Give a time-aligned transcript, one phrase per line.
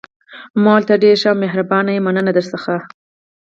[0.63, 2.77] ما وویل: ته ډېره ښه او مهربانه یې، مننه درڅخه.